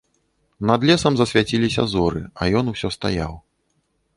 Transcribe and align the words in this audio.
Над 0.69 0.85
лесам 0.89 1.13
засвяціліся 1.19 1.85
зоры, 1.93 2.21
а 2.41 2.49
ён 2.63 2.75
усё 2.75 2.87
стаяў. 2.97 3.33